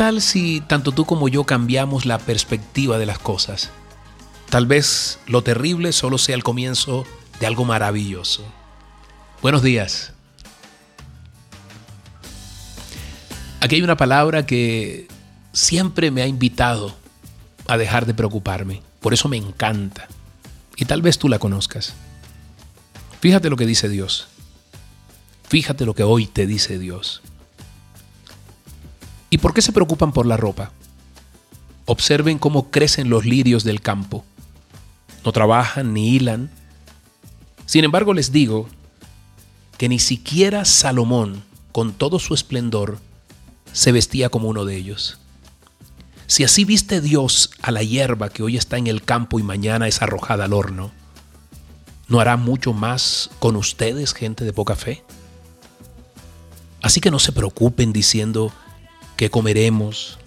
¿Qué 0.00 0.04
tal 0.04 0.22
si 0.22 0.62
tanto 0.62 0.92
tú 0.92 1.04
como 1.04 1.28
yo 1.28 1.44
cambiamos 1.44 2.06
la 2.06 2.16
perspectiva 2.16 2.96
de 2.96 3.04
las 3.04 3.18
cosas? 3.18 3.68
Tal 4.48 4.64
vez 4.64 5.18
lo 5.26 5.42
terrible 5.42 5.92
solo 5.92 6.16
sea 6.16 6.34
el 6.34 6.42
comienzo 6.42 7.04
de 7.38 7.46
algo 7.46 7.66
maravilloso. 7.66 8.42
Buenos 9.42 9.62
días. 9.62 10.14
Aquí 13.60 13.74
hay 13.74 13.82
una 13.82 13.98
palabra 13.98 14.46
que 14.46 15.06
siempre 15.52 16.10
me 16.10 16.22
ha 16.22 16.26
invitado 16.26 16.96
a 17.66 17.76
dejar 17.76 18.06
de 18.06 18.14
preocuparme. 18.14 18.80
Por 19.00 19.12
eso 19.12 19.28
me 19.28 19.36
encanta. 19.36 20.08
Y 20.76 20.86
tal 20.86 21.02
vez 21.02 21.18
tú 21.18 21.28
la 21.28 21.38
conozcas. 21.38 21.92
Fíjate 23.20 23.50
lo 23.50 23.56
que 23.56 23.66
dice 23.66 23.90
Dios. 23.90 24.28
Fíjate 25.46 25.84
lo 25.84 25.94
que 25.94 26.04
hoy 26.04 26.26
te 26.26 26.46
dice 26.46 26.78
Dios. 26.78 27.20
¿Y 29.30 29.38
por 29.38 29.54
qué 29.54 29.62
se 29.62 29.72
preocupan 29.72 30.12
por 30.12 30.26
la 30.26 30.36
ropa? 30.36 30.72
Observen 31.86 32.38
cómo 32.38 32.70
crecen 32.70 33.08
los 33.08 33.24
lirios 33.24 33.62
del 33.62 33.80
campo. 33.80 34.24
No 35.24 35.32
trabajan 35.32 35.94
ni 35.94 36.10
hilan. 36.10 36.50
Sin 37.64 37.84
embargo, 37.84 38.12
les 38.12 38.32
digo 38.32 38.68
que 39.78 39.88
ni 39.88 40.00
siquiera 40.00 40.64
Salomón, 40.64 41.42
con 41.72 41.92
todo 41.92 42.18
su 42.18 42.34
esplendor, 42.34 42.98
se 43.72 43.92
vestía 43.92 44.28
como 44.28 44.48
uno 44.48 44.64
de 44.64 44.76
ellos. 44.76 45.18
Si 46.26 46.44
así 46.44 46.64
viste 46.64 47.00
Dios 47.00 47.50
a 47.62 47.70
la 47.70 47.82
hierba 47.82 48.28
que 48.28 48.42
hoy 48.42 48.56
está 48.56 48.76
en 48.78 48.88
el 48.88 49.02
campo 49.02 49.38
y 49.38 49.42
mañana 49.42 49.88
es 49.88 50.02
arrojada 50.02 50.44
al 50.44 50.52
horno, 50.52 50.90
¿no 52.08 52.20
hará 52.20 52.36
mucho 52.36 52.72
más 52.72 53.30
con 53.38 53.56
ustedes, 53.56 54.12
gente 54.12 54.44
de 54.44 54.52
poca 54.52 54.76
fe? 54.76 55.02
Así 56.82 57.00
que 57.00 57.10
no 57.10 57.18
se 57.18 57.32
preocupen 57.32 57.92
diciendo, 57.92 58.52
qué 59.20 59.28
comeremos 59.28 60.18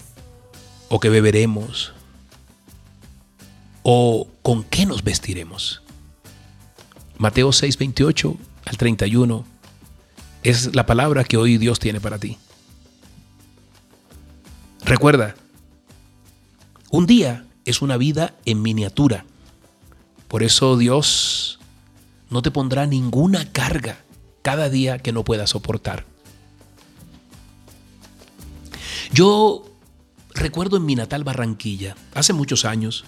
o 0.88 0.99
qué 0.99 1.09
beberemos 1.09 1.94
o 3.81 4.27
con 4.44 4.63
qué 4.63 4.86
nos 4.86 5.03
vestiremos. 5.03 5.81
Mateo 7.17 7.52
6, 7.52 7.75
28 7.80 8.38
al 8.66 8.77
31 8.77 9.45
es 10.44 10.75
la 10.75 10.86
palabra 10.86 11.23
que 11.23 11.38
hoy 11.38 11.58
Dios 11.58 11.80
tiene 11.80 11.99
para 12.02 12.19
ti. 12.19 12.38
Recuerda, 14.86 15.33
un 16.91 17.08
día 17.08 17.47
es 17.66 17.81
una 17.81 17.97
vida 17.97 18.36
en 18.45 18.61
miniatura. 18.61 19.25
Por 20.27 20.44
eso 20.44 20.77
Dios 20.77 21.58
no 22.30 22.44
te 22.44 22.52
pondrá 22.52 22.86
ninguna 22.86 23.52
carga 23.52 23.97
cada 24.44 24.69
día 24.69 24.99
que 24.99 25.11
no 25.11 25.23
puedas 25.23 25.49
soportar. 25.49 26.12
Yo 29.14 29.64
recuerdo 30.33 30.75
en 30.78 30.86
mi 30.86 30.95
natal 30.95 31.23
Barranquilla, 31.23 31.95
hace 32.16 32.33
muchos 32.33 32.66
años, 32.66 33.06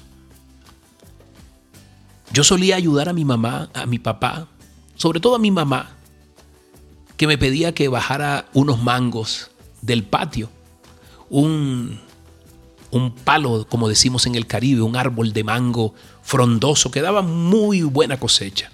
yo 2.31 2.43
solía 2.43 2.75
ayudar 2.75 3.09
a 3.09 3.13
mi 3.13 3.25
mamá, 3.25 3.71
a 3.73 3.87
mi 3.87 3.97
papá, 3.97 4.47
sobre 4.93 5.19
todo 5.19 5.33
a 5.33 5.39
mi 5.39 5.49
mamá, 5.49 5.95
que 7.17 7.25
me 7.25 7.39
pedía 7.39 7.73
que 7.73 7.87
bajara 7.87 8.45
unos 8.53 8.83
mangos 8.83 9.49
del 9.81 10.03
patio, 10.03 10.51
un, 11.31 11.99
un 12.91 13.15
palo, 13.15 13.65
como 13.67 13.89
decimos 13.89 14.27
en 14.27 14.35
el 14.35 14.45
Caribe, 14.45 14.83
un 14.83 14.97
árbol 14.97 15.33
de 15.33 15.43
mango 15.43 15.95
frondoso 16.21 16.91
que 16.91 17.01
daba 17.01 17.23
muy 17.23 17.81
buena 17.81 18.19
cosecha. 18.19 18.71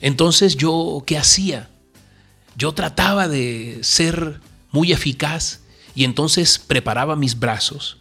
Entonces 0.00 0.56
yo, 0.56 1.04
¿qué 1.06 1.18
hacía? 1.18 1.70
Yo 2.56 2.72
trataba 2.72 3.28
de 3.28 3.78
ser 3.82 4.40
muy 4.72 4.90
eficaz 4.90 5.60
y 5.96 6.04
entonces 6.04 6.58
preparaba 6.58 7.16
mis 7.16 7.40
brazos 7.40 7.96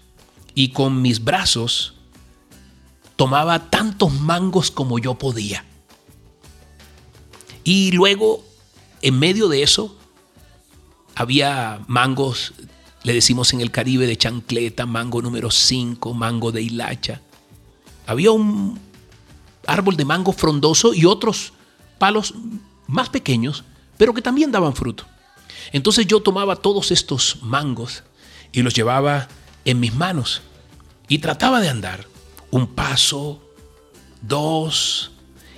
y 0.54 0.70
con 0.70 1.02
mis 1.02 1.24
brazos 1.24 1.94
tomaba 3.16 3.70
tantos 3.70 4.14
mangos 4.14 4.70
como 4.70 5.00
yo 5.00 5.16
podía. 5.16 5.64
Y 7.64 7.94
luego, 7.94 8.44
en 9.02 9.18
medio 9.18 9.48
de 9.48 9.64
eso, 9.64 9.98
había 11.16 11.84
mangos, 11.88 12.54
le 13.04 13.14
decimos 13.14 13.54
en 13.54 13.62
el 13.62 13.72
Caribe, 13.72 14.06
de 14.06 14.18
chancleta, 14.18 14.86
mango 14.86 15.22
número 15.22 15.50
5, 15.50 16.14
mango 16.14 16.52
de 16.52 16.62
hilacha. 16.62 17.22
Había 18.06 18.32
un 18.32 18.78
árbol 19.66 19.96
de 19.96 20.04
mango 20.04 20.34
frondoso 20.34 20.94
y 20.94 21.06
otros 21.06 21.54
palos 21.98 22.34
más 22.88 23.08
pequeños, 23.08 23.64
pero 23.98 24.14
que 24.14 24.22
también 24.22 24.52
daban 24.52 24.76
fruto. 24.76 25.06
Entonces 25.72 26.08
yo 26.08 26.22
tomaba 26.22 26.56
todos 26.56 26.92
estos 26.92 27.40
mangos 27.42 28.04
y 28.52 28.62
los 28.62 28.74
llevaba 28.74 29.28
en 29.66 29.80
mis 29.80 29.94
manos 29.94 30.42
y 31.08 31.20
trataba 31.20 31.62
de 31.62 31.70
andar 31.70 32.08
un 32.52 32.68
paso, 32.68 33.42
dos, 34.22 35.12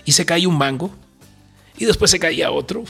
y 0.05 0.13
se 0.13 0.25
caía 0.25 0.47
un 0.47 0.57
mango 0.57 0.91
y 1.77 1.85
después 1.85 2.09
se 2.11 2.19
caía 2.19 2.51
otro. 2.51 2.83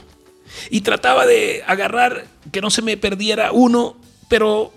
Y 0.69 0.81
trataba 0.81 1.25
de 1.25 1.63
agarrar 1.67 2.25
que 2.51 2.61
no 2.61 2.69
se 2.69 2.81
me 2.81 2.95
perdiera 2.95 3.51
uno, 3.51 3.97
pero 4.29 4.73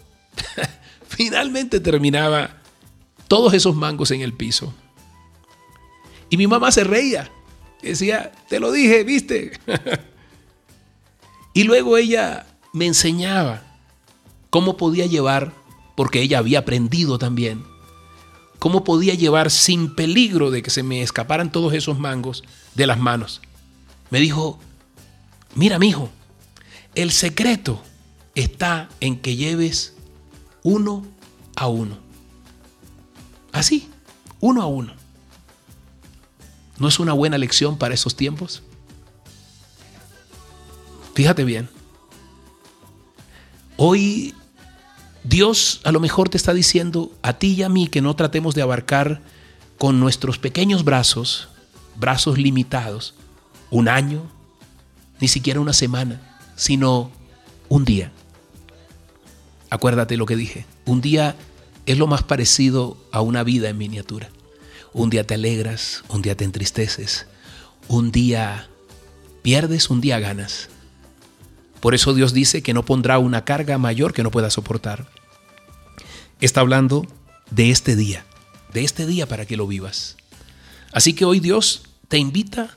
finalmente 1.08 1.80
terminaba 1.80 2.56
todos 3.28 3.54
esos 3.54 3.76
mangos 3.76 4.10
en 4.10 4.22
el 4.22 4.32
piso. 4.32 4.74
Y 6.28 6.36
mi 6.36 6.46
mamá 6.46 6.72
se 6.72 6.84
reía. 6.84 7.30
Decía, 7.82 8.32
te 8.48 8.60
lo 8.60 8.72
dije, 8.72 9.04
viste. 9.04 9.52
Y 11.52 11.64
luego 11.64 11.96
ella 11.96 12.46
me 12.72 12.86
enseñaba 12.86 13.62
cómo 14.50 14.76
podía 14.76 15.06
llevar, 15.06 15.52
porque 15.96 16.22
ella 16.22 16.38
había 16.38 16.60
aprendido 16.60 17.18
también, 17.18 17.64
cómo 18.58 18.84
podía 18.84 19.14
llevar 19.14 19.50
sin 19.50 19.94
peligro 19.94 20.50
de 20.50 20.62
que 20.62 20.70
se 20.70 20.82
me 20.82 21.02
escaparan 21.02 21.50
todos 21.50 21.72
esos 21.72 21.98
mangos 21.98 22.44
de 22.74 22.86
las 22.86 22.98
manos. 22.98 23.40
Me 24.10 24.20
dijo, 24.20 24.58
mira, 25.54 25.78
mijo, 25.78 26.10
el 26.94 27.10
secreto 27.10 27.82
está 28.34 28.88
en 29.00 29.18
que 29.18 29.36
lleves 29.36 29.94
uno 30.62 31.04
a 31.56 31.68
uno. 31.68 31.98
Así, 33.52 33.88
uno 34.40 34.62
a 34.62 34.66
uno. 34.66 34.94
¿No 36.78 36.88
es 36.88 36.98
una 36.98 37.12
buena 37.12 37.38
lección 37.38 37.76
para 37.76 37.94
esos 37.94 38.16
tiempos? 38.16 38.62
Fíjate 41.14 41.44
bien. 41.44 41.68
Hoy 43.76 44.34
Dios 45.24 45.80
a 45.84 45.92
lo 45.92 46.00
mejor 46.00 46.28
te 46.28 46.36
está 46.36 46.54
diciendo 46.54 47.12
a 47.22 47.34
ti 47.34 47.54
y 47.54 47.62
a 47.62 47.68
mí 47.68 47.88
que 47.88 48.00
no 48.00 48.16
tratemos 48.16 48.54
de 48.54 48.62
abarcar 48.62 49.20
con 49.78 50.00
nuestros 50.00 50.38
pequeños 50.38 50.84
brazos, 50.84 51.48
brazos 51.96 52.38
limitados, 52.38 53.14
un 53.70 53.88
año, 53.88 54.22
ni 55.20 55.28
siquiera 55.28 55.60
una 55.60 55.72
semana, 55.72 56.38
sino 56.56 57.10
un 57.68 57.84
día. 57.84 58.12
Acuérdate 59.70 60.16
lo 60.16 60.26
que 60.26 60.36
dije, 60.36 60.66
un 60.84 61.00
día 61.00 61.36
es 61.86 61.98
lo 61.98 62.06
más 62.06 62.22
parecido 62.22 62.96
a 63.12 63.20
una 63.20 63.42
vida 63.42 63.68
en 63.68 63.78
miniatura. 63.78 64.28
Un 64.92 65.10
día 65.10 65.26
te 65.26 65.34
alegras, 65.34 66.02
un 66.08 66.22
día 66.22 66.36
te 66.36 66.44
entristeces, 66.44 67.26
un 67.86 68.10
día 68.10 68.68
pierdes, 69.42 69.90
un 69.90 70.00
día 70.00 70.18
ganas. 70.18 70.68
Por 71.80 71.94
eso 71.94 72.14
Dios 72.14 72.32
dice 72.32 72.62
que 72.62 72.74
no 72.74 72.84
pondrá 72.84 73.18
una 73.18 73.44
carga 73.44 73.78
mayor 73.78 74.12
que 74.12 74.22
no 74.22 74.30
pueda 74.30 74.50
soportar. 74.50 75.06
Está 76.40 76.60
hablando 76.60 77.06
de 77.50 77.70
este 77.70 77.96
día, 77.96 78.24
de 78.72 78.84
este 78.84 79.06
día 79.06 79.26
para 79.26 79.46
que 79.46 79.56
lo 79.56 79.66
vivas. 79.66 80.16
Así 80.92 81.14
que 81.14 81.24
hoy 81.24 81.40
Dios 81.40 81.82
te 82.08 82.18
invita 82.18 82.76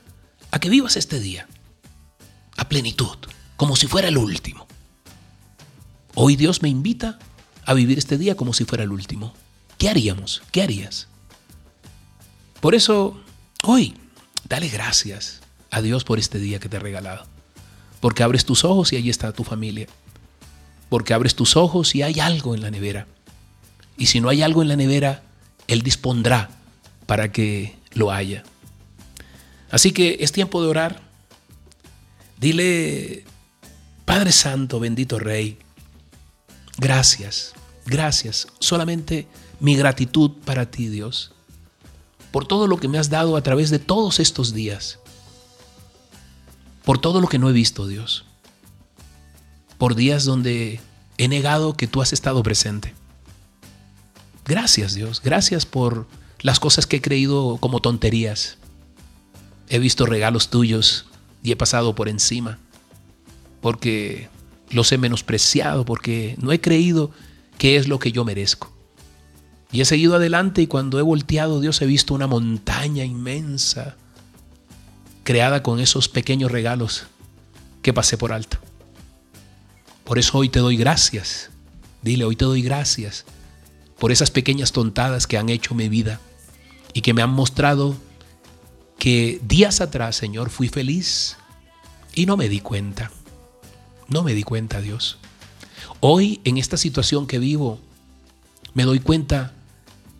a 0.50 0.58
que 0.58 0.70
vivas 0.70 0.96
este 0.96 1.20
día 1.20 1.46
a 2.56 2.68
plenitud, 2.68 3.16
como 3.56 3.76
si 3.76 3.86
fuera 3.86 4.08
el 4.08 4.16
último. 4.16 4.66
Hoy 6.14 6.36
Dios 6.36 6.62
me 6.62 6.68
invita 6.68 7.18
a 7.64 7.74
vivir 7.74 7.98
este 7.98 8.18
día 8.18 8.36
como 8.36 8.52
si 8.52 8.64
fuera 8.64 8.84
el 8.84 8.92
último. 8.92 9.34
¿Qué 9.78 9.88
haríamos? 9.88 10.42
¿Qué 10.52 10.62
harías? 10.62 11.08
Por 12.60 12.74
eso, 12.74 13.20
hoy, 13.64 13.94
dale 14.48 14.68
gracias 14.68 15.40
a 15.70 15.82
Dios 15.82 16.04
por 16.04 16.18
este 16.18 16.38
día 16.38 16.60
que 16.60 16.68
te 16.68 16.76
ha 16.76 16.80
regalado. 16.80 17.33
Porque 18.04 18.22
abres 18.22 18.44
tus 18.44 18.66
ojos 18.66 18.92
y 18.92 18.96
ahí 18.96 19.08
está 19.08 19.32
tu 19.32 19.44
familia. 19.44 19.86
Porque 20.90 21.14
abres 21.14 21.34
tus 21.34 21.56
ojos 21.56 21.94
y 21.94 22.02
hay 22.02 22.20
algo 22.20 22.54
en 22.54 22.60
la 22.60 22.70
nevera. 22.70 23.06
Y 23.96 24.08
si 24.08 24.20
no 24.20 24.28
hay 24.28 24.42
algo 24.42 24.60
en 24.60 24.68
la 24.68 24.76
nevera, 24.76 25.22
Él 25.68 25.80
dispondrá 25.80 26.50
para 27.06 27.32
que 27.32 27.74
lo 27.94 28.12
haya. 28.12 28.44
Así 29.70 29.92
que 29.92 30.18
es 30.20 30.32
tiempo 30.32 30.60
de 30.60 30.68
orar. 30.68 31.00
Dile, 32.38 33.24
Padre 34.04 34.32
Santo, 34.32 34.80
bendito 34.80 35.18
Rey, 35.18 35.56
gracias, 36.76 37.54
gracias. 37.86 38.48
Solamente 38.58 39.28
mi 39.60 39.76
gratitud 39.76 40.30
para 40.44 40.70
ti, 40.70 40.88
Dios, 40.88 41.32
por 42.30 42.46
todo 42.46 42.66
lo 42.66 42.76
que 42.76 42.88
me 42.88 42.98
has 42.98 43.08
dado 43.08 43.34
a 43.34 43.42
través 43.42 43.70
de 43.70 43.78
todos 43.78 44.20
estos 44.20 44.52
días 44.52 44.98
por 46.84 46.98
todo 46.98 47.20
lo 47.20 47.28
que 47.28 47.38
no 47.38 47.48
he 47.48 47.52
visto, 47.52 47.86
Dios. 47.86 48.24
Por 49.78 49.94
días 49.94 50.24
donde 50.24 50.80
he 51.18 51.28
negado 51.28 51.74
que 51.74 51.86
tú 51.86 52.02
has 52.02 52.12
estado 52.12 52.42
presente. 52.42 52.94
Gracias 54.44 54.94
Dios, 54.94 55.22
gracias 55.24 55.64
por 55.64 56.06
las 56.40 56.60
cosas 56.60 56.86
que 56.86 56.96
he 56.96 57.00
creído 57.00 57.56
como 57.60 57.80
tonterías. 57.80 58.58
He 59.68 59.78
visto 59.78 60.04
regalos 60.04 60.50
tuyos 60.50 61.06
y 61.42 61.52
he 61.52 61.56
pasado 61.56 61.94
por 61.94 62.08
encima 62.08 62.58
porque 63.64 64.28
los 64.68 64.92
he 64.92 64.98
menospreciado, 64.98 65.86
porque 65.86 66.36
no 66.38 66.52
he 66.52 66.60
creído 66.60 67.10
que 67.56 67.76
es 67.76 67.88
lo 67.88 67.98
que 67.98 68.12
yo 68.12 68.22
merezco. 68.22 68.70
Y 69.72 69.80
he 69.80 69.86
seguido 69.86 70.16
adelante 70.16 70.60
y 70.60 70.66
cuando 70.66 70.98
he 70.98 71.02
volteado, 71.02 71.62
Dios, 71.62 71.80
he 71.80 71.86
visto 71.86 72.12
una 72.12 72.26
montaña 72.26 73.06
inmensa 73.06 73.96
creada 75.24 75.62
con 75.62 75.80
esos 75.80 76.08
pequeños 76.08 76.52
regalos 76.52 77.06
que 77.82 77.92
pasé 77.92 78.16
por 78.16 78.32
alto. 78.32 78.58
Por 80.04 80.18
eso 80.18 80.38
hoy 80.38 80.48
te 80.48 80.60
doy 80.60 80.76
gracias. 80.76 81.50
Dile, 82.02 82.24
hoy 82.24 82.36
te 82.36 82.44
doy 82.44 82.62
gracias 82.62 83.24
por 83.98 84.12
esas 84.12 84.30
pequeñas 84.30 84.72
tontadas 84.72 85.26
que 85.26 85.38
han 85.38 85.48
hecho 85.48 85.74
mi 85.74 85.88
vida 85.88 86.20
y 86.92 87.00
que 87.00 87.14
me 87.14 87.22
han 87.22 87.30
mostrado 87.30 87.96
que 88.98 89.40
días 89.42 89.80
atrás, 89.80 90.16
Señor, 90.16 90.50
fui 90.50 90.68
feliz 90.68 91.36
y 92.14 92.26
no 92.26 92.36
me 92.36 92.48
di 92.48 92.60
cuenta. 92.60 93.10
No 94.08 94.22
me 94.22 94.34
di 94.34 94.42
cuenta, 94.42 94.80
Dios. 94.80 95.18
Hoy, 96.00 96.40
en 96.44 96.58
esta 96.58 96.76
situación 96.76 97.26
que 97.26 97.38
vivo, 97.38 97.80
me 98.74 98.84
doy 98.84 99.00
cuenta 99.00 99.54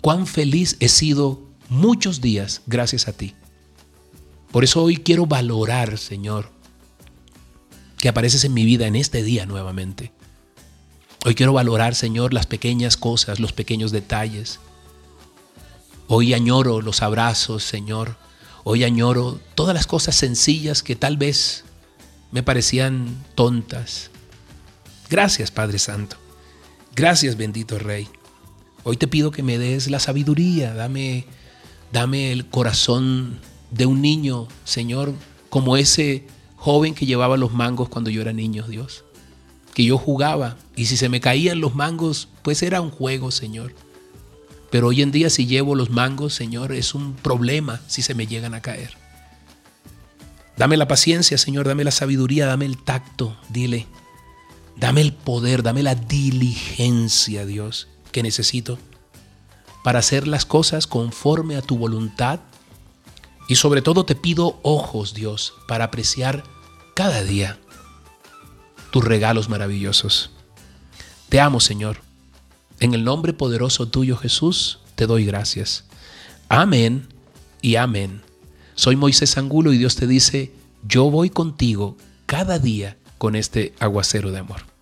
cuán 0.01 0.27
feliz 0.27 0.77
he 0.81 0.89
sido 0.89 1.43
muchos 1.69 2.21
días 2.23 2.63
gracias 2.67 3.07
a 3.07 3.13
ti. 3.13 3.35
Por 4.55 4.63
eso 4.63 4.85
hoy 4.85 4.99
quiero 4.99 5.27
valorar, 5.27 5.99
Señor, 5.99 6.49
que 7.99 8.09
apareces 8.09 8.45
en 8.45 8.55
mi 8.55 8.65
vida 8.65 8.87
en 8.87 8.95
este 8.95 9.25
día 9.25 9.47
nuevamente. 9.47 10.13
Hoy 11.25 11.35
quiero 11.35 11.53
valorar, 11.53 11.97
Señor, 11.97 12.33
las 12.33 12.47
pequeñas 12.47 12.97
cosas, 12.97 13.41
los 13.41 13.53
pequeños 13.53 13.91
detalles. 13.91 14.61
Hoy 16.07 16.35
añoro 16.35 16.83
los 16.83 17.03
abrazos, 17.03 17.65
Señor. 17.65 18.15
Hoy 18.63 18.85
añoro 18.85 19.41
todas 19.57 19.75
las 19.75 19.89
cosas 19.89 20.15
sencillas 20.15 20.85
que 20.85 20.95
tal 20.95 21.17
vez 21.17 21.65
me 22.31 22.45
parecían 22.45 23.25
tontas, 23.35 24.13
Gracias, 25.11 25.51
Padre 25.51 25.81
Santo. 25.81 26.17
Gracias, 26.95 27.37
bendito 27.37 27.81
Rey. 27.81 28.07
Hoy 28.85 28.99
te 28.99 29.09
pido 29.09 29.33
que 29.33 29.43
me 29.43 29.59
des 29.59 29.91
la 29.91 29.99
sabiduría, 29.99 30.75
dame, 30.75 31.27
dame 31.91 32.31
el 32.31 32.49
corazón 32.49 33.41
de 33.75 33.87
un 33.87 34.01
niño, 34.01 34.49
Señor, 34.65 35.13
como 35.51 35.77
ese 35.77 36.27
joven 36.57 36.95
que 36.95 37.07
llevaba 37.07 37.37
los 37.37 37.53
mangos 37.53 37.89
cuando 37.89 38.11
yo 38.11 38.23
era 38.23 38.33
niño, 38.33 38.67
Dios. 38.69 39.05
Que 39.75 39.85
yo 39.85 39.99
jugaba 39.99 40.57
y 40.77 40.87
si 40.87 40.97
se 40.97 41.09
me 41.09 41.21
caían 41.21 41.61
los 41.61 41.75
mangos, 41.75 42.29
pues 42.43 42.63
era 42.63 42.81
un 42.81 42.91
juego, 42.91 43.31
Señor. 43.31 43.75
Pero 44.71 44.89
hoy 44.89 45.03
en 45.03 45.13
día 45.13 45.31
si 45.31 45.47
llevo 45.47 45.75
los 45.75 45.91
mangos, 45.91 46.35
Señor, 46.35 46.73
es 46.73 46.95
un 46.95 47.15
problema 47.15 47.81
si 47.87 48.03
se 48.03 48.15
me 48.15 48.27
llegan 48.27 48.55
a 48.55 48.63
caer. 48.63 48.97
Dame 50.57 50.77
la 50.77 50.87
paciencia, 50.87 51.37
Señor, 51.37 51.67
dame 51.67 51.85
la 51.85 51.91
sabiduría, 51.91 52.47
dame 52.47 52.65
el 52.65 52.83
tacto, 52.83 53.37
dile, 53.51 53.89
Dame 54.77 55.01
el 55.03 55.13
poder, 55.13 55.63
dame 55.63 55.83
la 55.83 55.95
diligencia, 55.95 57.47
Dios, 57.47 57.89
que 58.11 58.23
necesito 58.23 58.79
para 59.85 59.99
hacer 60.01 60.27
las 60.27 60.47
cosas 60.47 60.87
conforme 60.87 61.57
a 61.57 61.63
tu 61.63 61.77
voluntad. 61.77 62.41
Y 63.47 63.57
sobre 63.57 63.83
todo 63.83 64.05
te 64.05 64.15
pido 64.15 64.59
ojos, 64.63 65.15
Dios, 65.15 65.55
para 65.69 65.85
apreciar 65.85 66.45
cada 66.95 67.23
día 67.23 67.59
tus 68.91 69.05
regalos 69.05 69.49
maravillosos. 69.49 70.31
Te 71.29 71.41
amo, 71.41 71.61
Señor. 71.61 71.99
En 72.81 72.95
el 72.95 73.05
nombre 73.05 73.33
poderoso 73.33 73.89
tuyo, 73.89 74.17
Jesús, 74.17 74.81
te 74.95 75.07
doy 75.07 75.25
gracias. 75.25 75.85
Amén 76.49 77.09
y 77.61 77.77
amén. 77.77 78.23
Soy 78.75 78.97
Moisés 78.97 79.37
Angulo 79.37 79.73
y 79.73 79.79
Dios 79.79 79.97
te 79.97 80.07
dice, 80.07 80.53
yo 80.87 81.11
voy 81.11 81.31
contigo 81.31 81.97
cada 82.27 82.59
día 82.59 82.97
con 83.19 83.37
este 83.37 83.75
aguacero 83.79 84.33
de 84.33 84.39
amor. 84.39 84.74